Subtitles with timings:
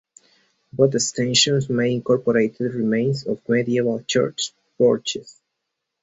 [0.73, 5.39] Both extensions may incorporated remains of medieval church porches.